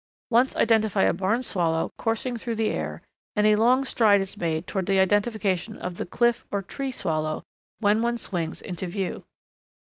Once 0.31 0.55
identify 0.55 1.03
a 1.03 1.13
Barn 1.13 1.43
Swallow 1.43 1.91
coursing 1.95 2.35
through 2.35 2.55
the 2.55 2.71
air, 2.71 3.03
and 3.35 3.45
a 3.45 3.55
long 3.55 3.85
stride 3.85 4.19
is 4.19 4.35
made 4.35 4.65
toward 4.65 4.87
the 4.87 4.99
identification 4.99 5.77
of 5.77 5.97
the 5.97 6.07
Cliff 6.07 6.43
or 6.49 6.63
Tree 6.63 6.91
Swallow 6.91 7.43
when 7.77 8.01
one 8.01 8.17
swings 8.17 8.63
into 8.63 8.87
view. 8.87 9.25